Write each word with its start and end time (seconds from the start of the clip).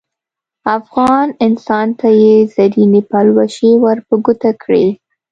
افغان 0.77 1.27
انسان 1.45 1.87
ته 1.99 2.07
یې 2.21 2.35
زرینې 2.53 3.01
پلوشې 3.11 3.71
ور 3.83 3.97
په 4.07 4.15
ګوته 4.25 4.51
کړې. 4.63 4.85